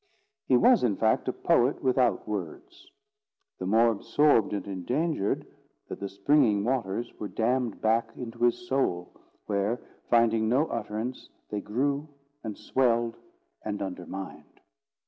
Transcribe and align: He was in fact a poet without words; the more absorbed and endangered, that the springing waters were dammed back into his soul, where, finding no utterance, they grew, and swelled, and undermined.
He 0.47 0.57
was 0.57 0.83
in 0.83 0.95
fact 0.97 1.27
a 1.27 1.31
poet 1.31 1.83
without 1.83 2.27
words; 2.27 2.89
the 3.59 3.67
more 3.67 3.89
absorbed 3.91 4.51
and 4.51 4.65
endangered, 4.65 5.45
that 5.89 5.99
the 5.99 6.09
springing 6.09 6.63
waters 6.63 7.13
were 7.19 7.27
dammed 7.27 7.81
back 7.81 8.09
into 8.17 8.39
his 8.39 8.67
soul, 8.67 9.13
where, 9.45 9.79
finding 10.09 10.49
no 10.49 10.65
utterance, 10.69 11.29
they 11.51 11.61
grew, 11.61 12.07
and 12.43 12.57
swelled, 12.57 13.15
and 13.63 13.79
undermined. 13.79 14.59